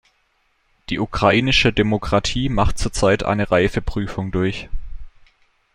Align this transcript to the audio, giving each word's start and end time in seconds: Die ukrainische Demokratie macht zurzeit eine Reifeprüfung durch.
Die 0.89 0.97
ukrainische 0.97 1.71
Demokratie 1.71 2.49
macht 2.49 2.79
zurzeit 2.79 3.21
eine 3.21 3.51
Reifeprüfung 3.51 4.31
durch. 4.31 4.67